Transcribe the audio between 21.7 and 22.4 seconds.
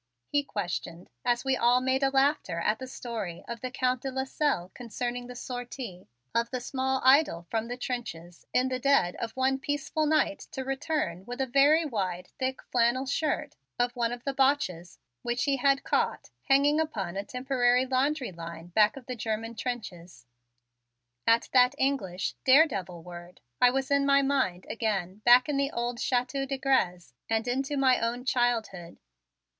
English